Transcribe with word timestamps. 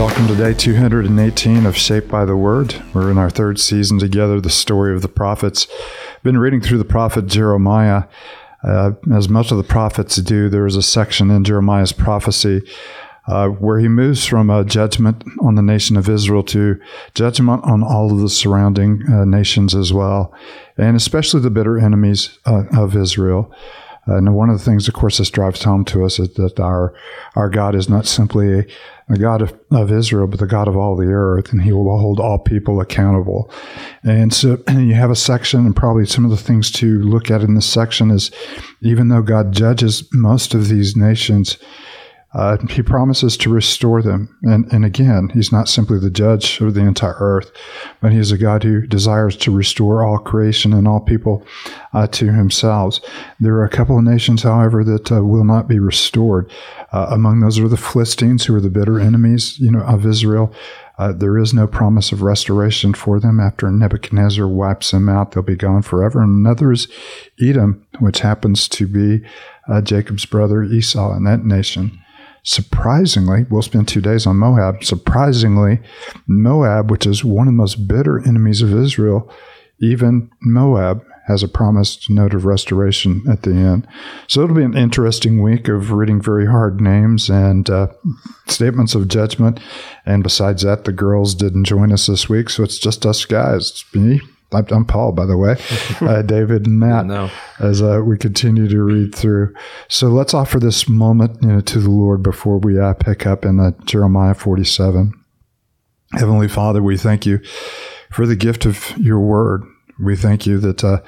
Welcome 0.00 0.28
to 0.28 0.34
day 0.34 0.54
218 0.54 1.66
of 1.66 1.76
Shaped 1.76 2.08
by 2.08 2.24
the 2.24 2.34
Word. 2.34 2.82
We're 2.94 3.10
in 3.10 3.18
our 3.18 3.28
third 3.28 3.60
season 3.60 3.98
together, 3.98 4.40
the 4.40 4.48
story 4.48 4.94
of 4.94 5.02
the 5.02 5.08
prophets. 5.08 5.66
Been 6.22 6.38
reading 6.38 6.62
through 6.62 6.78
the 6.78 6.86
prophet 6.86 7.26
Jeremiah. 7.26 8.04
Uh, 8.64 8.92
as 9.12 9.28
most 9.28 9.52
of 9.52 9.58
the 9.58 9.62
prophets 9.62 10.16
do, 10.16 10.48
there 10.48 10.66
is 10.66 10.74
a 10.74 10.82
section 10.82 11.30
in 11.30 11.44
Jeremiah's 11.44 11.92
prophecy 11.92 12.62
uh, 13.28 13.48
where 13.48 13.78
he 13.78 13.88
moves 13.88 14.24
from 14.24 14.48
a 14.48 14.64
judgment 14.64 15.22
on 15.40 15.56
the 15.56 15.62
nation 15.62 15.98
of 15.98 16.08
Israel 16.08 16.44
to 16.44 16.80
judgment 17.12 17.62
on 17.64 17.82
all 17.82 18.10
of 18.10 18.20
the 18.20 18.30
surrounding 18.30 19.02
uh, 19.06 19.26
nations 19.26 19.74
as 19.74 19.92
well, 19.92 20.34
and 20.78 20.96
especially 20.96 21.42
the 21.42 21.50
bitter 21.50 21.78
enemies 21.78 22.38
uh, 22.46 22.62
of 22.72 22.96
Israel. 22.96 23.52
Uh, 24.08 24.16
and 24.16 24.34
one 24.34 24.50
of 24.50 24.58
the 24.58 24.64
things, 24.64 24.88
of 24.88 24.94
course, 24.94 25.18
this 25.18 25.30
drives 25.30 25.62
home 25.62 25.84
to 25.84 26.04
us 26.04 26.18
is 26.18 26.32
that 26.34 26.58
our 26.58 26.94
our 27.36 27.50
God 27.50 27.74
is 27.74 27.88
not 27.88 28.06
simply 28.06 28.66
a 29.10 29.18
God 29.18 29.42
of, 29.42 29.58
of, 29.72 29.90
Israel, 29.90 30.28
but 30.28 30.38
the 30.38 30.46
God 30.46 30.68
of 30.68 30.76
all 30.76 30.96
the 30.96 31.08
earth, 31.08 31.52
and 31.52 31.62
He 31.62 31.72
will 31.72 31.98
hold 31.98 32.20
all 32.20 32.38
people 32.38 32.80
accountable. 32.80 33.50
And 34.04 34.32
so, 34.32 34.62
and 34.66 34.86
you 34.88 34.94
have 34.94 35.10
a 35.10 35.16
section, 35.16 35.66
and 35.66 35.74
probably 35.74 36.06
some 36.06 36.24
of 36.24 36.30
the 36.30 36.36
things 36.36 36.70
to 36.72 37.00
look 37.00 37.30
at 37.30 37.42
in 37.42 37.54
this 37.54 37.66
section 37.66 38.10
is, 38.10 38.30
even 38.80 39.08
though 39.08 39.22
God 39.22 39.52
judges 39.52 40.08
most 40.12 40.54
of 40.54 40.68
these 40.68 40.96
nations, 40.96 41.58
uh, 42.32 42.56
he 42.68 42.80
promises 42.80 43.36
to 43.36 43.50
restore 43.50 44.02
them. 44.02 44.36
And, 44.42 44.72
and 44.72 44.84
again, 44.84 45.30
he's 45.34 45.50
not 45.50 45.68
simply 45.68 45.98
the 45.98 46.10
judge 46.10 46.60
of 46.60 46.74
the 46.74 46.80
entire 46.80 47.16
earth, 47.18 47.50
but 48.00 48.12
he 48.12 48.18
is 48.18 48.30
a 48.30 48.38
God 48.38 48.62
who 48.62 48.86
desires 48.86 49.36
to 49.38 49.50
restore 49.50 50.04
all 50.04 50.18
creation 50.18 50.72
and 50.72 50.86
all 50.86 51.00
people 51.00 51.44
uh, 51.92 52.06
to 52.08 52.32
himself. 52.32 53.00
There 53.40 53.54
are 53.54 53.64
a 53.64 53.70
couple 53.70 53.98
of 53.98 54.04
nations, 54.04 54.44
however, 54.44 54.84
that 54.84 55.10
uh, 55.10 55.24
will 55.24 55.44
not 55.44 55.66
be 55.66 55.80
restored. 55.80 56.50
Uh, 56.92 57.08
among 57.10 57.40
those 57.40 57.58
are 57.58 57.66
the 57.66 57.76
Philistines, 57.76 58.44
who 58.44 58.54
are 58.54 58.60
the 58.60 58.70
bitter 58.70 59.00
enemies, 59.00 59.58
you 59.58 59.72
know, 59.72 59.82
of 59.82 60.06
Israel. 60.06 60.54
Uh, 60.98 61.12
there 61.12 61.38
is 61.38 61.54
no 61.54 61.66
promise 61.66 62.12
of 62.12 62.22
restoration 62.22 62.92
for 62.94 63.18
them 63.18 63.40
after 63.40 63.70
Nebuchadnezzar 63.70 64.46
wipes 64.46 64.90
them 64.90 65.08
out. 65.08 65.32
They'll 65.32 65.42
be 65.42 65.56
gone 65.56 65.82
forever. 65.82 66.22
And 66.22 66.46
another 66.46 66.70
is 66.70 66.88
Edom, 67.40 67.86
which 68.00 68.20
happens 68.20 68.68
to 68.68 68.86
be 68.86 69.26
uh, 69.66 69.80
Jacob's 69.80 70.26
brother 70.26 70.62
Esau 70.62 71.16
in 71.16 71.24
that 71.24 71.44
nation. 71.44 71.98
Surprisingly, 72.42 73.46
we'll 73.50 73.62
spend 73.62 73.88
two 73.88 74.00
days 74.00 74.26
on 74.26 74.36
Moab. 74.36 74.82
Surprisingly, 74.84 75.80
Moab, 76.26 76.90
which 76.90 77.06
is 77.06 77.24
one 77.24 77.48
of 77.48 77.52
the 77.52 77.56
most 77.56 77.86
bitter 77.86 78.18
enemies 78.26 78.62
of 78.62 78.72
Israel, 78.72 79.30
even 79.80 80.30
Moab 80.42 81.04
has 81.26 81.42
a 81.42 81.48
promised 81.48 82.10
note 82.10 82.34
of 82.34 82.44
restoration 82.44 83.22
at 83.30 83.42
the 83.42 83.52
end. 83.52 83.86
So 84.26 84.42
it'll 84.42 84.56
be 84.56 84.64
an 84.64 84.76
interesting 84.76 85.42
week 85.42 85.68
of 85.68 85.92
reading 85.92 86.20
very 86.20 86.46
hard 86.46 86.80
names 86.80 87.30
and 87.30 87.70
uh, 87.70 87.88
statements 88.48 88.94
of 88.94 89.06
judgment. 89.06 89.60
And 90.04 90.24
besides 90.24 90.62
that, 90.62 90.84
the 90.84 90.92
girls 90.92 91.34
didn't 91.34 91.64
join 91.64 91.92
us 91.92 92.06
this 92.06 92.28
week, 92.28 92.50
so 92.50 92.64
it's 92.64 92.78
just 92.78 93.06
us 93.06 93.24
guys. 93.24 93.70
It's 93.70 93.94
me, 93.94 94.20
I'm 94.52 94.84
Paul, 94.84 95.12
by 95.12 95.26
the 95.26 95.36
way, 95.36 95.56
uh, 96.00 96.22
David 96.22 96.66
and 96.66 96.78
Matt, 96.78 97.06
no. 97.06 97.30
as 97.58 97.82
uh, 97.82 98.02
we 98.04 98.18
continue 98.18 98.68
to 98.68 98.82
read 98.82 99.14
through. 99.14 99.54
So 99.88 100.08
let's 100.08 100.34
offer 100.34 100.58
this 100.58 100.88
moment 100.88 101.42
you 101.42 101.48
know, 101.48 101.60
to 101.60 101.78
the 101.78 101.90
Lord 101.90 102.22
before 102.22 102.58
we 102.58 102.78
uh, 102.78 102.94
pick 102.94 103.26
up 103.26 103.44
in 103.44 103.60
uh, 103.60 103.72
Jeremiah 103.84 104.34
47. 104.34 105.12
Heavenly 106.12 106.48
Father, 106.48 106.82
we 106.82 106.96
thank 106.96 107.24
you 107.24 107.40
for 108.10 108.26
the 108.26 108.34
gift 108.34 108.66
of 108.66 108.92
your 108.98 109.20
word. 109.20 109.62
We 110.02 110.16
thank 110.16 110.46
you 110.46 110.58
that 110.58 110.82
uh, 110.82 111.00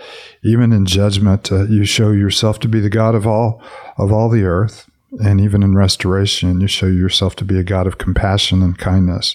even 0.44 0.72
in 0.72 0.86
judgment, 0.86 1.50
uh, 1.50 1.64
you 1.64 1.84
show 1.84 2.12
yourself 2.12 2.60
to 2.60 2.68
be 2.68 2.78
the 2.78 2.90
God 2.90 3.14
of 3.14 3.26
all 3.26 3.62
of 3.96 4.12
all 4.12 4.28
the 4.28 4.44
earth, 4.44 4.88
and 5.18 5.40
even 5.40 5.62
in 5.62 5.74
restoration, 5.74 6.60
you 6.60 6.68
show 6.68 6.86
yourself 6.86 7.34
to 7.36 7.44
be 7.44 7.58
a 7.58 7.64
God 7.64 7.86
of 7.86 7.98
compassion 7.98 8.62
and 8.62 8.78
kindness. 8.78 9.34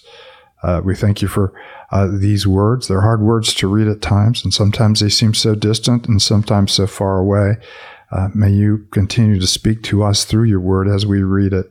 We 0.83 0.95
thank 0.95 1.21
you 1.21 1.27
for 1.27 1.53
uh, 1.91 2.07
these 2.07 2.45
words. 2.45 2.87
They're 2.87 3.01
hard 3.01 3.21
words 3.21 3.53
to 3.55 3.67
read 3.67 3.87
at 3.87 4.01
times, 4.01 4.43
and 4.43 4.53
sometimes 4.53 4.99
they 4.99 5.09
seem 5.09 5.33
so 5.33 5.55
distant 5.55 6.07
and 6.07 6.21
sometimes 6.21 6.71
so 6.71 6.87
far 6.87 7.19
away. 7.19 7.57
Uh, 8.11 8.29
may 8.33 8.51
you 8.51 8.87
continue 8.91 9.39
to 9.39 9.47
speak 9.47 9.83
to 9.83 10.03
us 10.03 10.25
through 10.25 10.45
your 10.45 10.59
word 10.59 10.87
as 10.87 11.05
we 11.05 11.23
read 11.23 11.53
it. 11.53 11.69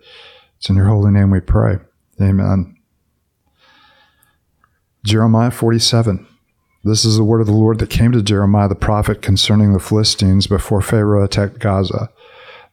It's 0.59 0.69
in 0.69 0.77
your 0.77 0.87
holy 0.87 1.11
name 1.11 1.31
we 1.31 1.41
pray. 1.41 1.79
Amen. 2.21 2.77
Jeremiah 5.05 5.51
47. 5.51 6.27
This 6.83 7.05
is 7.05 7.17
the 7.17 7.25
word 7.25 7.41
of 7.41 7.47
the 7.47 7.53
Lord 7.53 7.79
that 7.79 7.91
came 7.91 8.13
to 8.13 8.23
Jeremiah 8.23 8.69
the 8.69 8.75
prophet 8.75 9.23
concerning 9.23 9.73
the 9.73 9.81
Philistines 9.81 10.47
before 10.47 10.81
Pharaoh 10.81 11.25
attacked 11.25 11.59
Gaza. 11.59 12.11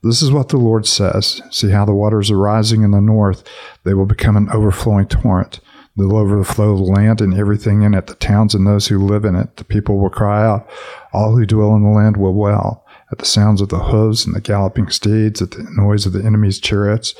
This 0.03 0.21
is 0.21 0.31
what 0.31 0.49
the 0.49 0.57
Lord 0.57 0.85
says 0.85 1.41
See 1.49 1.71
how 1.71 1.85
the 1.85 1.93
waters 1.93 2.29
are 2.29 2.37
rising 2.37 2.83
in 2.83 2.91
the 2.91 3.01
north, 3.01 3.43
they 3.83 3.93
will 3.93 4.05
become 4.05 4.35
an 4.35 4.49
overflowing 4.49 5.07
torrent. 5.07 5.59
They'll 5.95 6.17
overflow 6.17 6.75
the 6.75 6.83
land 6.83 7.21
and 7.21 7.33
everything 7.35 7.83
in 7.83 7.93
it, 7.93 8.07
the 8.07 8.15
towns 8.15 8.55
and 8.55 8.65
those 8.65 8.87
who 8.87 8.97
live 8.97 9.25
in 9.25 9.35
it. 9.35 9.57
The 9.57 9.63
people 9.63 9.99
will 9.99 10.09
cry 10.09 10.43
out. 10.43 10.67
All 11.13 11.35
who 11.35 11.45
dwell 11.45 11.75
in 11.75 11.83
the 11.83 11.89
land 11.89 12.17
will 12.17 12.33
wail 12.33 12.83
at 13.11 13.19
the 13.19 13.25
sounds 13.25 13.61
of 13.61 13.69
the 13.69 13.77
hooves 13.77 14.25
and 14.25 14.35
the 14.35 14.41
galloping 14.41 14.89
steeds, 14.89 15.39
at 15.39 15.51
the 15.51 15.67
noise 15.75 16.07
of 16.07 16.13
the 16.13 16.25
enemy's 16.25 16.59
chariots, 16.59 17.13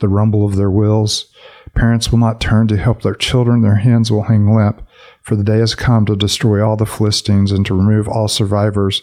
the 0.00 0.08
rumble 0.08 0.44
of 0.44 0.56
their 0.56 0.70
wheels. 0.70 1.32
Parents 1.72 2.10
will 2.10 2.18
not 2.18 2.40
turn 2.40 2.66
to 2.66 2.76
help 2.76 3.02
their 3.02 3.14
children, 3.14 3.62
their 3.62 3.76
hands 3.76 4.10
will 4.10 4.24
hang 4.24 4.52
limp, 4.52 4.82
for 5.22 5.36
the 5.36 5.44
day 5.44 5.58
has 5.58 5.76
come 5.76 6.04
to 6.06 6.16
destroy 6.16 6.66
all 6.66 6.76
the 6.76 6.84
Philistines 6.84 7.52
and 7.52 7.64
to 7.64 7.74
remove 7.74 8.08
all 8.08 8.26
survivors 8.26 9.02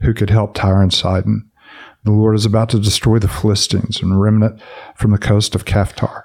who 0.00 0.12
could 0.12 0.30
help 0.30 0.54
Tyre 0.54 0.82
and 0.82 0.92
Sidon. 0.92 1.48
The 2.02 2.10
Lord 2.10 2.34
is 2.34 2.44
about 2.44 2.70
to 2.70 2.80
destroy 2.80 3.20
the 3.20 3.28
Philistines 3.28 4.02
and 4.02 4.20
remnant 4.20 4.60
from 4.96 5.12
the 5.12 5.18
coast 5.18 5.54
of 5.54 5.64
Caphtor. 5.64 6.23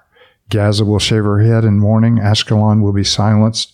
Gaza 0.49 0.85
will 0.85 0.99
shave 0.99 1.23
her 1.23 1.39
head 1.39 1.63
in 1.63 1.79
mourning. 1.79 2.17
Ashkelon 2.17 2.81
will 2.81 2.93
be 2.93 3.03
silenced. 3.03 3.73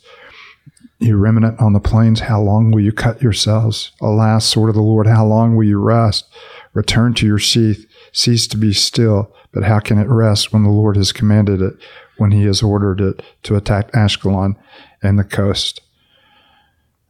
You 1.00 1.18
remnant 1.18 1.60
on 1.60 1.74
the 1.74 1.80
plains, 1.80 2.22
how 2.22 2.42
long 2.42 2.72
will 2.72 2.82
you 2.82 2.92
cut 2.92 3.22
yourselves? 3.22 3.92
Alas, 4.02 4.46
sword 4.46 4.70
of 4.70 4.76
the 4.76 4.82
Lord, 4.82 5.08
how 5.08 5.26
long 5.26 5.56
will 5.56 5.66
you 5.66 5.80
rest? 5.80 6.26
Return 6.74 7.14
to 7.16 7.26
your 7.26 7.40
sheath. 7.40 7.86
Cease 8.12 8.48
to 8.48 8.58
be 8.58 8.72
still. 8.74 9.34
But 9.52 9.64
how 9.64 9.80
can 9.80 9.98
it 9.98 10.08
rest 10.08 10.54
when 10.54 10.64
the 10.64 10.70
Lord 10.70 10.96
has 10.96 11.12
commanded 11.12 11.62
it, 11.62 11.76
when 12.18 12.32
he 12.32 12.44
has 12.44 12.62
ordered 12.62 13.02
it 13.02 13.22
to 13.44 13.56
attack 13.56 13.92
Ashkelon 13.92 14.56
and 15.02 15.20
the 15.20 15.24
coast? 15.24 15.82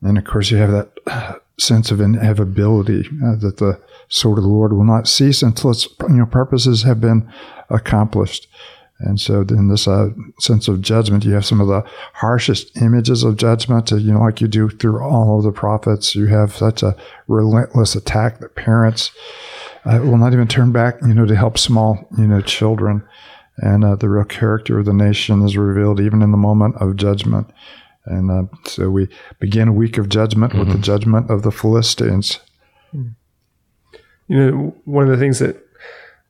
And 0.01 0.17
of 0.17 0.23
course, 0.23 0.51
you 0.51 0.57
have 0.57 0.71
that 0.71 1.41
sense 1.59 1.91
of 1.91 2.01
inevitability 2.01 3.07
uh, 3.23 3.35
that 3.37 3.57
the 3.57 3.81
sword 4.07 4.37
of 4.37 4.43
the 4.43 4.49
Lord 4.49 4.73
will 4.73 4.83
not 4.83 5.07
cease 5.07 5.41
until 5.41 5.71
its 5.71 5.87
you 6.01 6.09
know, 6.09 6.25
purposes 6.25 6.83
have 6.83 6.99
been 6.99 7.31
accomplished. 7.69 8.47
And 8.99 9.19
so, 9.19 9.41
in 9.41 9.67
this 9.67 9.87
uh, 9.87 10.09
sense 10.39 10.69
of 10.69 10.81
judgment, 10.81 11.25
you 11.25 11.33
have 11.33 11.45
some 11.45 11.59
of 11.59 11.67
the 11.67 11.83
harshest 12.13 12.77
images 12.81 13.23
of 13.23 13.35
judgment, 13.35 13.91
uh, 13.91 13.97
you 13.97 14.13
know, 14.13 14.21
like 14.21 14.39
you 14.39 14.47
do 14.47 14.69
through 14.69 15.03
all 15.03 15.37
of 15.37 15.43
the 15.43 15.51
prophets. 15.51 16.15
You 16.15 16.27
have 16.27 16.55
such 16.55 16.81
a 16.81 16.95
relentless 17.27 17.95
attack 17.95 18.39
that 18.39 18.55
parents 18.55 19.11
uh, 19.83 19.99
will 20.01 20.17
not 20.17 20.31
even 20.31 20.47
turn 20.47 20.71
back, 20.71 21.01
you 21.01 21.13
know, 21.13 21.25
to 21.25 21.35
help 21.35 21.57
small, 21.57 22.07
you 22.17 22.25
know, 22.25 22.39
children. 22.41 23.03
And 23.57 23.83
uh, 23.83 23.95
the 23.95 24.09
real 24.09 24.25
character 24.25 24.79
of 24.79 24.85
the 24.85 24.93
nation 24.93 25.43
is 25.43 25.57
revealed 25.57 25.99
even 25.99 26.21
in 26.21 26.31
the 26.31 26.37
moment 26.37 26.75
of 26.77 26.95
judgment. 26.95 27.49
And 28.05 28.31
uh, 28.31 28.43
so 28.65 28.89
we 28.89 29.09
begin 29.39 29.67
a 29.67 29.73
week 29.73 29.97
of 29.97 30.07
judgment 30.07 30.53
mm-hmm. 30.53 30.59
with 30.59 30.69
the 30.69 30.75
mm-hmm. 30.75 30.83
judgment 30.83 31.29
of 31.29 31.43
the 31.43 31.51
Philistines. 31.51 32.39
You 34.27 34.51
know, 34.51 34.75
one 34.85 35.05
of 35.05 35.11
the 35.11 35.17
things 35.17 35.39
that 35.39 35.64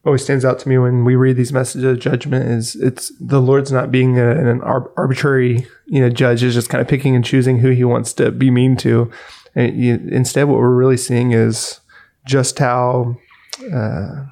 always 0.05 0.23
stands 0.23 0.45
out 0.45 0.59
to 0.59 0.69
me 0.69 0.77
when 0.77 1.03
we 1.03 1.15
read 1.15 1.35
these 1.35 1.51
messages 1.51 1.83
of 1.83 1.99
judgment 1.99 2.45
is 2.45 2.75
it's 2.75 3.11
the 3.19 3.41
Lord's 3.41 3.71
not 3.71 3.91
being 3.91 4.19
a, 4.19 4.31
an 4.31 4.61
arbitrary, 4.61 5.67
you 5.87 5.99
know, 5.99 6.09
judge 6.09 6.43
is 6.43 6.53
just 6.53 6.69
kind 6.69 6.81
of 6.81 6.87
picking 6.87 7.15
and 7.15 7.25
choosing 7.25 7.59
who 7.59 7.71
he 7.71 7.83
wants 7.83 8.13
to 8.13 8.31
be 8.31 8.51
mean 8.51 8.77
to. 8.77 9.11
And 9.55 9.75
you, 9.81 9.95
instead, 10.11 10.43
what 10.43 10.59
we're 10.59 10.75
really 10.75 10.97
seeing 10.97 11.31
is 11.31 11.79
just 12.25 12.59
how, 12.59 13.17
uh, 13.73 14.25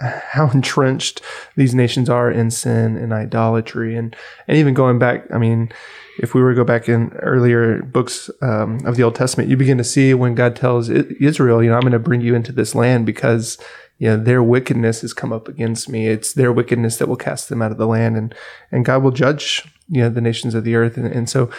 how 0.00 0.50
entrenched 0.50 1.22
these 1.56 1.74
nations 1.74 2.10
are 2.10 2.30
in 2.30 2.50
sin 2.50 2.96
and 2.96 3.12
idolatry 3.14 3.96
and, 3.96 4.14
and 4.46 4.58
even 4.58 4.74
going 4.74 4.98
back, 4.98 5.24
I 5.32 5.38
mean, 5.38 5.72
if 6.18 6.34
we 6.34 6.42
were 6.42 6.50
to 6.50 6.56
go 6.56 6.64
back 6.64 6.88
in 6.88 7.12
earlier 7.14 7.82
books 7.82 8.28
um, 8.42 8.80
of 8.84 8.96
the 8.96 9.02
Old 9.02 9.14
Testament, 9.14 9.48
you 9.48 9.56
begin 9.56 9.78
to 9.78 9.84
see 9.84 10.12
when 10.12 10.34
God 10.34 10.54
tells 10.54 10.90
Israel, 10.90 11.62
you 11.62 11.70
know, 11.70 11.76
I'm 11.76 11.80
going 11.80 11.92
to 11.92 11.98
bring 11.98 12.20
you 12.20 12.34
into 12.34 12.52
this 12.52 12.74
land 12.74 13.06
because 13.06 13.56
you 14.02 14.08
know, 14.08 14.16
their 14.16 14.42
wickedness 14.42 15.02
has 15.02 15.14
come 15.14 15.32
up 15.32 15.46
against 15.46 15.88
me. 15.88 16.08
It's 16.08 16.32
their 16.32 16.52
wickedness 16.52 16.96
that 16.96 17.06
will 17.06 17.14
cast 17.14 17.48
them 17.48 17.62
out 17.62 17.70
of 17.70 17.78
the 17.78 17.86
land 17.86 18.16
and, 18.16 18.34
and 18.72 18.84
God 18.84 19.00
will 19.04 19.12
judge, 19.12 19.62
you 19.88 20.00
know, 20.00 20.08
the 20.08 20.20
nations 20.20 20.56
of 20.56 20.64
the 20.64 20.74
earth. 20.74 20.96
And, 20.96 21.06
and 21.06 21.30
so 21.30 21.52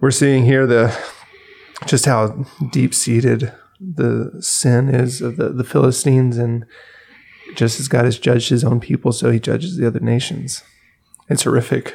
we're 0.00 0.10
seeing 0.10 0.44
here 0.44 0.66
the, 0.66 0.92
just 1.86 2.06
how 2.06 2.46
deep 2.72 2.94
seated 2.94 3.52
the 3.80 4.32
sin 4.40 4.88
is 4.88 5.22
of 5.22 5.36
the, 5.36 5.50
the 5.50 5.62
Philistines. 5.62 6.36
And 6.36 6.66
just 7.54 7.78
as 7.78 7.86
God 7.86 8.06
has 8.06 8.18
judged 8.18 8.48
his 8.48 8.64
own 8.64 8.80
people, 8.80 9.12
so 9.12 9.30
he 9.30 9.38
judges 9.38 9.76
the 9.76 9.86
other 9.86 10.00
nations. 10.00 10.64
It's 11.28 11.44
horrific. 11.44 11.94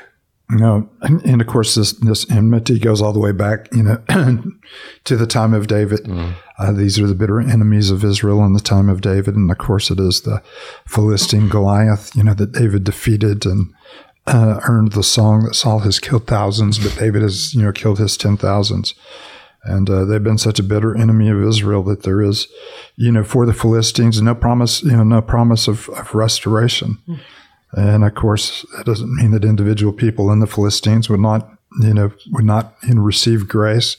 No, 0.52 0.90
and, 1.02 1.24
and, 1.24 1.42
of 1.42 1.48
course, 1.48 1.76
this 1.76 1.92
this 1.94 2.30
enmity 2.32 2.80
goes 2.80 3.04
all 3.04 3.14
the 3.14 3.20
way 3.20 3.32
back, 3.32 3.72
you 3.72 3.84
know, 3.84 3.98
to 5.04 5.16
the 5.16 5.28
time 5.28 5.54
of 5.54 5.68
David. 5.68 6.06
Mm. 6.06 6.34
Uh, 6.58 6.72
these 6.72 6.98
are 7.00 7.06
the 7.06 7.14
bitter 7.14 7.40
enemies 7.40 7.92
of 7.92 8.04
Israel 8.04 8.44
in 8.44 8.54
the 8.54 8.60
time 8.60 8.90
of 8.90 9.02
David, 9.02 9.36
and 9.36 9.52
of 9.52 9.60
course, 9.60 9.92
it 9.92 10.00
is 10.00 10.22
the 10.22 10.42
Philistine 10.88 11.50
Goliath, 11.50 12.16
you 12.16 12.24
know, 12.24 12.34
that 12.34 12.54
David 12.54 12.84
defeated, 12.84 13.46
and 13.46 13.72
uh, 14.26 14.60
earned 14.68 14.94
the 14.94 15.04
song 15.04 15.44
that 15.44 15.54
Saul 15.54 15.80
has 15.80 16.00
killed 16.00 16.26
thousands, 16.26 16.80
but 16.80 16.98
David 16.98 17.22
has, 17.22 17.54
you 17.54 17.62
know, 17.62 17.72
killed 17.72 18.00
his 18.00 18.18
ten 18.18 18.36
thousands. 18.36 18.96
And 19.66 19.88
uh, 19.88 20.06
they've 20.06 20.24
been 20.24 20.38
such 20.38 20.58
a 20.58 20.64
bitter 20.64 20.98
enemy 20.98 21.30
of 21.30 21.44
Israel 21.44 21.84
that 21.84 22.04
there 22.04 22.24
is, 22.24 22.48
you 22.96 23.12
know, 23.12 23.24
for 23.24 23.46
the 23.46 23.54
Philistines, 23.54 24.20
no 24.20 24.34
promise, 24.34 24.82
you 24.82 24.96
know, 24.96 25.04
no 25.04 25.22
promise 25.22 25.68
of, 25.68 25.90
of 25.90 26.16
restoration. 26.16 26.98
Mm. 27.08 27.20
And 27.74 28.04
of 28.04 28.16
course, 28.16 28.66
that 28.76 28.86
doesn't 28.86 29.14
mean 29.16 29.32
that 29.32 29.46
individual 29.46 29.94
people 29.94 30.32
in 30.32 30.40
the 30.40 30.48
Philistines 30.48 31.10
would 31.10 31.20
not, 31.20 31.50
you 31.82 31.94
know, 31.94 32.12
would 32.32 32.46
not 32.46 32.76
receive 32.84 33.48
grace. 33.48 33.98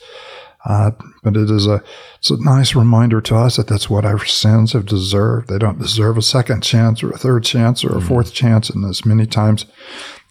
Uh, 0.66 0.90
but 1.22 1.36
it 1.36 1.50
is 1.50 1.66
a 1.66 1.82
it's 2.18 2.30
a 2.30 2.42
nice 2.42 2.74
reminder 2.74 3.20
to 3.22 3.34
us 3.34 3.56
that 3.56 3.66
that's 3.66 3.88
what 3.88 4.04
our 4.04 4.22
sins 4.26 4.74
have 4.74 4.84
deserved. 4.84 5.48
They 5.48 5.58
don't 5.58 5.78
deserve 5.78 6.18
a 6.18 6.22
second 6.22 6.62
chance 6.62 7.02
or 7.02 7.10
a 7.10 7.18
third 7.18 7.44
chance 7.44 7.82
or 7.82 7.96
a 7.96 8.00
mm. 8.00 8.06
fourth 8.06 8.34
chance. 8.34 8.68
And 8.68 8.84
as 8.84 9.06
many 9.06 9.24
times, 9.24 9.64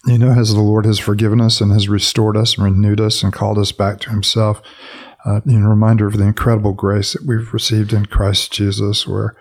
you 0.06 0.18
know, 0.18 0.30
as 0.30 0.54
the 0.54 0.60
Lord 0.60 0.86
has 0.86 1.00
forgiven 1.00 1.40
us 1.40 1.60
and 1.60 1.72
has 1.72 1.88
restored 1.88 2.36
us 2.36 2.56
and 2.56 2.64
renewed 2.64 3.00
us 3.00 3.24
and 3.24 3.32
called 3.32 3.58
us 3.58 3.72
back 3.72 3.98
to 4.00 4.10
Himself, 4.10 4.62
uh, 5.24 5.40
you 5.44 5.58
know, 5.58 5.68
reminder 5.68 6.06
of 6.06 6.16
the 6.16 6.24
incredible 6.24 6.72
grace 6.72 7.12
that 7.12 7.26
we've 7.26 7.52
received 7.52 7.92
in 7.92 8.06
Christ 8.06 8.52
Jesus, 8.52 9.06
where 9.06 9.36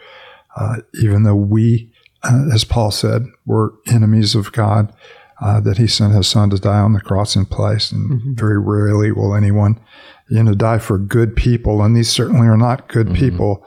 uh, 0.55 0.77
even 1.01 1.23
though 1.23 1.35
we, 1.35 1.91
uh, 2.23 2.47
as 2.53 2.63
Paul 2.63 2.91
said, 2.91 3.25
were 3.45 3.73
enemies 3.87 4.35
of 4.35 4.51
God, 4.51 4.93
uh, 5.41 5.59
that 5.61 5.77
He 5.77 5.87
sent 5.87 6.13
His 6.13 6.27
Son 6.27 6.49
to 6.49 6.57
die 6.57 6.79
on 6.79 6.93
the 6.93 7.01
cross 7.01 7.35
in 7.35 7.45
place, 7.45 7.91
and 7.91 8.11
mm-hmm. 8.11 8.33
very 8.33 8.59
rarely 8.59 9.11
will 9.11 9.35
anyone, 9.35 9.79
you 10.29 10.43
know, 10.43 10.53
die 10.53 10.79
for 10.79 10.97
good 10.97 11.35
people, 11.35 11.81
and 11.81 11.95
these 11.95 12.09
certainly 12.09 12.47
are 12.47 12.57
not 12.57 12.87
good 12.87 13.07
mm-hmm. 13.07 13.19
people. 13.19 13.65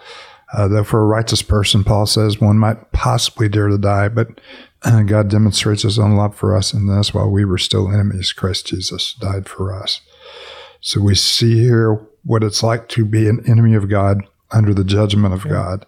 Uh, 0.54 0.68
though 0.68 0.84
for 0.84 1.00
a 1.00 1.06
righteous 1.06 1.40
person, 1.40 1.82
Paul 1.82 2.04
says 2.04 2.38
one 2.38 2.58
might 2.58 2.92
possibly 2.92 3.48
dare 3.48 3.68
to 3.68 3.78
die, 3.78 4.08
but 4.08 4.38
uh, 4.82 5.02
God 5.02 5.30
demonstrates 5.30 5.82
His 5.82 5.98
own 5.98 6.16
love 6.16 6.36
for 6.36 6.54
us, 6.54 6.74
and 6.74 6.90
that's 6.90 7.14
while 7.14 7.30
we 7.30 7.44
were 7.46 7.58
still 7.58 7.90
enemies, 7.90 8.32
Christ 8.32 8.66
Jesus 8.66 9.14
died 9.14 9.48
for 9.48 9.74
us. 9.74 10.02
So 10.80 11.00
we 11.00 11.14
see 11.14 11.60
here 11.60 12.06
what 12.24 12.44
it's 12.44 12.62
like 12.62 12.88
to 12.90 13.04
be 13.04 13.28
an 13.28 13.42
enemy 13.48 13.74
of 13.74 13.88
God 13.88 14.22
under 14.50 14.74
the 14.74 14.84
judgment 14.84 15.32
of. 15.32 15.44
God. 15.44 15.86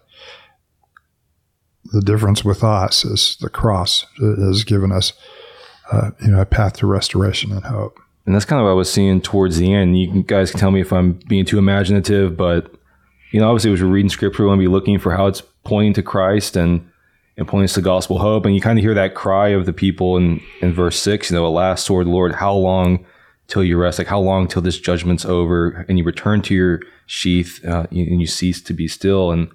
The 1.91 2.01
difference 2.01 2.43
with 2.43 2.63
us 2.63 3.05
is 3.05 3.37
the 3.39 3.49
cross 3.49 4.05
has 4.19 4.63
given 4.63 4.91
us, 4.91 5.13
uh, 5.91 6.11
you 6.21 6.31
know, 6.31 6.41
a 6.41 6.45
path 6.45 6.73
to 6.77 6.87
restoration 6.87 7.51
and 7.51 7.63
hope. 7.63 7.99
And 8.25 8.33
that's 8.33 8.45
kind 8.45 8.59
of 8.59 8.65
what 8.65 8.71
I 8.71 8.75
was 8.75 8.91
seeing 8.91 9.21
towards 9.21 9.57
the 9.57 9.71
end. 9.73 9.97
You 9.99 10.23
guys 10.23 10.51
can 10.51 10.59
tell 10.59 10.71
me 10.71 10.81
if 10.81 10.91
I'm 10.91 11.13
being 11.27 11.45
too 11.45 11.59
imaginative, 11.59 12.35
but 12.35 12.73
you 13.31 13.39
know, 13.39 13.49
obviously, 13.49 13.73
as 13.73 13.81
we're 13.81 13.89
reading 13.89 14.09
scripture, 14.09 14.43
we 14.43 14.47
want 14.47 14.59
to 14.59 14.63
be 14.63 14.71
looking 14.71 14.97
for 14.97 15.11
how 15.11 15.27
it's 15.27 15.41
pointing 15.63 15.93
to 15.93 16.03
Christ 16.03 16.55
and 16.55 16.89
and 17.37 17.47
pointing 17.47 17.67
to 17.67 17.81
gospel 17.81 18.17
hope. 18.17 18.45
And 18.45 18.55
you 18.55 18.61
kind 18.61 18.79
of 18.79 18.83
hear 18.83 18.93
that 18.93 19.13
cry 19.13 19.49
of 19.49 19.65
the 19.65 19.73
people 19.73 20.15
in 20.17 20.41
in 20.61 20.73
verse 20.73 20.99
six. 20.99 21.29
You 21.29 21.35
know, 21.35 21.45
alas, 21.45 21.83
sword 21.83 22.07
Lord, 22.07 22.33
how 22.33 22.53
long 22.53 23.05
till 23.47 23.63
you 23.63 23.77
rest? 23.77 23.99
Like 23.99 24.07
how 24.07 24.19
long 24.19 24.47
till 24.47 24.61
this 24.61 24.79
judgment's 24.79 25.25
over 25.25 25.85
and 25.89 25.97
you 25.97 26.03
return 26.03 26.41
to 26.43 26.55
your 26.55 26.79
sheath 27.05 27.63
uh, 27.65 27.87
and 27.91 28.21
you 28.21 28.27
cease 28.27 28.61
to 28.61 28.73
be 28.73 28.87
still? 28.87 29.31
And 29.31 29.49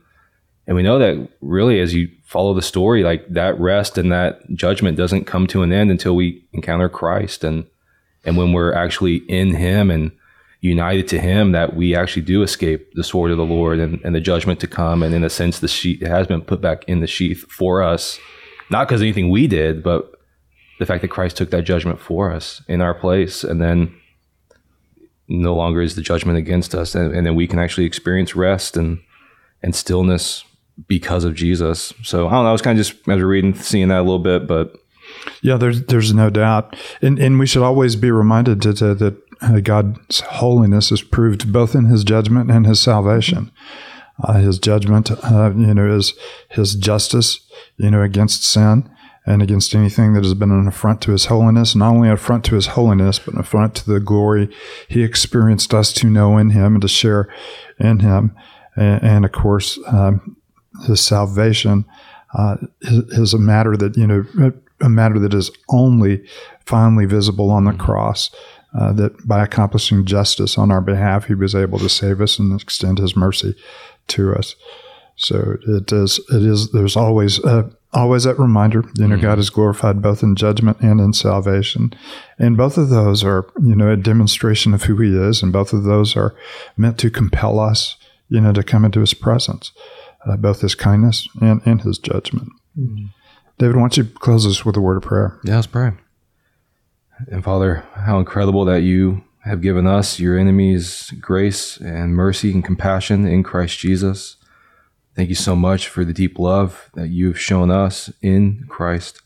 and 0.70 0.76
we 0.76 0.84
know 0.84 1.00
that 1.00 1.28
really, 1.40 1.80
as 1.80 1.92
you 1.94 2.08
follow 2.22 2.54
the 2.54 2.62
story, 2.62 3.02
like 3.02 3.26
that 3.26 3.58
rest 3.58 3.98
and 3.98 4.12
that 4.12 4.48
judgment 4.54 4.96
doesn't 4.96 5.24
come 5.24 5.48
to 5.48 5.64
an 5.64 5.72
end 5.72 5.90
until 5.90 6.14
we 6.14 6.46
encounter 6.52 6.88
Christ. 6.88 7.42
And 7.42 7.66
and 8.24 8.36
when 8.36 8.52
we're 8.52 8.72
actually 8.72 9.16
in 9.16 9.56
Him 9.56 9.90
and 9.90 10.12
united 10.60 11.08
to 11.08 11.18
Him, 11.18 11.50
that 11.50 11.74
we 11.74 11.96
actually 11.96 12.22
do 12.22 12.44
escape 12.44 12.94
the 12.94 13.02
sword 13.02 13.32
of 13.32 13.36
the 13.36 13.44
Lord 13.44 13.80
and, 13.80 14.00
and 14.04 14.14
the 14.14 14.20
judgment 14.20 14.60
to 14.60 14.68
come. 14.68 15.02
And 15.02 15.12
in 15.12 15.24
a 15.24 15.28
sense, 15.28 15.58
the 15.58 15.66
sheath 15.66 16.06
has 16.06 16.28
been 16.28 16.40
put 16.40 16.60
back 16.60 16.84
in 16.84 17.00
the 17.00 17.08
sheath 17.08 17.50
for 17.50 17.82
us, 17.82 18.20
not 18.70 18.86
because 18.86 19.02
anything 19.02 19.28
we 19.28 19.48
did, 19.48 19.82
but 19.82 20.20
the 20.78 20.86
fact 20.86 21.02
that 21.02 21.08
Christ 21.08 21.36
took 21.36 21.50
that 21.50 21.64
judgment 21.64 21.98
for 21.98 22.32
us 22.32 22.62
in 22.68 22.80
our 22.80 22.94
place, 22.94 23.42
and 23.42 23.60
then 23.60 23.92
no 25.26 25.52
longer 25.52 25.82
is 25.82 25.96
the 25.96 26.00
judgment 26.00 26.38
against 26.38 26.76
us, 26.76 26.94
and, 26.94 27.12
and 27.12 27.26
then 27.26 27.34
we 27.34 27.48
can 27.48 27.58
actually 27.58 27.86
experience 27.86 28.36
rest 28.36 28.76
and 28.76 29.00
and 29.64 29.74
stillness 29.74 30.44
because 30.86 31.24
of 31.24 31.34
Jesus. 31.34 31.92
So 32.02 32.28
I 32.28 32.32
don't 32.32 32.44
know. 32.44 32.50
I 32.50 32.52
was 32.52 32.62
kind 32.62 32.78
of 32.78 32.84
just 32.84 32.98
as 33.00 33.06
we're 33.06 33.26
reading, 33.26 33.54
seeing 33.54 33.88
that 33.88 34.00
a 34.00 34.02
little 34.02 34.18
bit, 34.18 34.46
but 34.46 34.76
yeah, 35.42 35.56
there's 35.56 35.82
there's 35.84 36.14
no 36.14 36.30
doubt, 36.30 36.76
and 37.02 37.18
and 37.18 37.38
we 37.38 37.46
should 37.46 37.62
always 37.62 37.96
be 37.96 38.10
reminded 38.10 38.62
to, 38.62 38.74
to, 38.74 38.94
that 38.94 39.16
uh, 39.40 39.60
God's 39.60 40.20
holiness 40.20 40.92
is 40.92 41.02
proved 41.02 41.52
both 41.52 41.74
in 41.74 41.86
His 41.86 42.04
judgment 42.04 42.50
and 42.50 42.66
His 42.66 42.80
salvation. 42.80 43.50
Uh, 44.22 44.34
his 44.34 44.58
judgment, 44.58 45.10
uh, 45.10 45.50
you 45.56 45.72
know, 45.72 45.96
is 45.96 46.12
His 46.50 46.74
justice, 46.74 47.40
you 47.78 47.90
know, 47.90 48.02
against 48.02 48.44
sin, 48.44 48.90
and 49.26 49.42
against 49.42 49.74
anything 49.74 50.14
that 50.14 50.24
has 50.24 50.34
been 50.34 50.50
an 50.50 50.66
affront 50.66 51.00
to 51.02 51.12
his 51.12 51.26
holiness, 51.26 51.74
not 51.74 51.94
only 51.94 52.08
an 52.08 52.14
affront 52.14 52.44
to 52.46 52.54
his 52.54 52.68
holiness, 52.68 53.18
but 53.18 53.34
an 53.34 53.40
affront 53.40 53.74
to 53.76 53.90
the 53.90 54.00
glory 54.00 54.48
he 54.88 55.02
experienced 55.02 55.74
us 55.74 55.92
to 55.92 56.10
know 56.10 56.38
in 56.38 56.50
him 56.50 56.74
and 56.74 56.82
to 56.82 56.88
share 56.88 57.32
in 57.78 58.00
him. 58.00 58.34
And, 58.76 59.02
and 59.02 59.24
of 59.24 59.32
course, 59.32 59.78
um, 59.86 60.36
his 60.86 61.00
salvation 61.00 61.84
uh, 62.34 62.56
is, 62.82 62.98
is, 63.18 63.34
a 63.34 63.38
matter 63.38 63.76
that, 63.76 63.96
you 63.96 64.06
know, 64.06 64.52
a 64.80 64.88
matter 64.88 65.18
that 65.18 65.34
is 65.34 65.50
only 65.68 66.24
finally 66.64 67.06
visible 67.06 67.50
on 67.50 67.64
the 67.64 67.72
cross. 67.72 68.30
Uh, 68.78 68.92
that 68.92 69.26
by 69.26 69.42
accomplishing 69.42 70.04
justice 70.04 70.56
on 70.56 70.70
our 70.70 70.80
behalf, 70.80 71.24
he 71.24 71.34
was 71.34 71.56
able 71.56 71.76
to 71.76 71.88
save 71.88 72.20
us 72.20 72.38
and 72.38 72.60
extend 72.60 72.98
his 72.98 73.16
mercy 73.16 73.52
to 74.06 74.32
us. 74.32 74.54
So 75.16 75.56
it 75.66 75.90
is. 75.90 76.20
It 76.30 76.42
is. 76.42 76.70
There's 76.70 76.96
always 76.96 77.40
a, 77.40 77.68
always 77.92 78.24
that 78.24 78.38
reminder, 78.38 78.84
you 78.96 79.06
know, 79.06 79.16
mm-hmm. 79.16 79.22
God 79.22 79.38
is 79.38 79.50
glorified 79.50 80.00
both 80.00 80.22
in 80.22 80.36
judgment 80.36 80.78
and 80.80 81.00
in 81.00 81.12
salvation. 81.12 81.92
And 82.38 82.56
both 82.56 82.78
of 82.78 82.88
those 82.88 83.24
are, 83.24 83.46
you 83.62 83.74
know, 83.74 83.90
a 83.90 83.96
demonstration 83.96 84.72
of 84.72 84.84
who 84.84 84.96
he 84.96 85.16
is. 85.16 85.42
And 85.42 85.52
both 85.52 85.72
of 85.72 85.84
those 85.84 86.16
are 86.16 86.34
meant 86.76 86.98
to 86.98 87.10
compel 87.10 87.58
us, 87.58 87.96
you 88.28 88.40
know, 88.40 88.52
to 88.52 88.62
come 88.62 88.84
into 88.84 89.00
his 89.00 89.14
presence, 89.14 89.72
uh, 90.26 90.36
both 90.36 90.60
his 90.60 90.74
kindness 90.74 91.28
and, 91.40 91.60
and 91.64 91.82
his 91.82 91.98
judgment. 91.98 92.50
Mm-hmm. 92.78 93.06
David, 93.58 93.76
why 93.76 93.82
don't 93.82 93.96
you 93.96 94.04
close 94.04 94.46
us 94.46 94.64
with 94.64 94.76
a 94.76 94.80
word 94.80 94.96
of 94.96 95.02
prayer? 95.02 95.38
Yeah, 95.44 95.56
let's 95.56 95.66
pray. 95.66 95.92
And 97.28 97.44
Father, 97.44 97.84
how 97.94 98.18
incredible 98.18 98.64
that 98.64 98.82
you 98.82 99.22
have 99.40 99.60
given 99.62 99.86
us, 99.86 100.20
your 100.20 100.38
enemies, 100.38 101.12
grace 101.20 101.78
and 101.78 102.14
mercy 102.14 102.52
and 102.52 102.64
compassion 102.64 103.26
in 103.26 103.42
Christ 103.42 103.78
Jesus. 103.78 104.36
Thank 105.16 105.28
you 105.28 105.34
so 105.34 105.56
much 105.56 105.88
for 105.88 106.04
the 106.04 106.12
deep 106.12 106.38
love 106.38 106.90
that 106.94 107.08
you've 107.08 107.40
shown 107.40 107.70
us 107.70 108.12
in 108.22 108.64
Christ. 108.68 109.22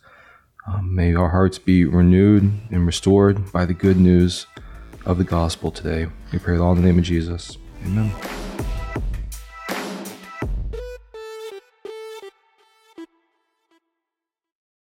Um, 0.67 0.95
may 0.95 1.15
our 1.15 1.31
hearts 1.31 1.59
be 1.59 1.85
renewed 1.85 2.51
and 2.71 2.87
restored 2.87 3.53
by 3.53 3.67
the 3.67 3.75
good 3.75 3.99
news 3.99 4.47
of 5.05 5.19
the 5.19 5.25
gospel 5.25 5.71
today. 5.71 6.07
We 6.33 6.39
pray 6.39 6.57
all 6.57 6.73
in 6.73 6.81
the 6.81 6.87
name 6.87 6.99
of 6.99 7.05
Jesus. 7.05 7.59
Amen. 7.85 8.74